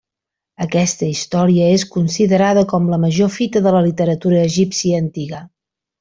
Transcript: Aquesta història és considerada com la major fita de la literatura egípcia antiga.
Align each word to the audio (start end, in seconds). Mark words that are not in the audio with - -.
Aquesta 0.63 1.09
història 1.15 1.67
és 1.73 1.83
considerada 1.97 2.63
com 2.73 2.87
la 2.93 2.99
major 3.05 3.31
fita 3.37 3.61
de 3.67 3.75
la 3.79 3.83
literatura 3.89 4.39
egípcia 4.51 5.03
antiga. 5.07 5.43